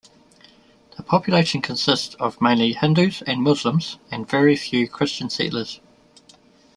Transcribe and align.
The 0.97 1.03
population 1.03 1.61
consists 1.61 2.15
of 2.15 2.41
mainly 2.41 2.73
Hindus 2.73 3.21
and 3.27 3.43
Muslims 3.43 3.99
and 4.09 4.27
very 4.27 4.55
few 4.55 4.87
Christian 4.89 5.29
settlers. 5.29 5.79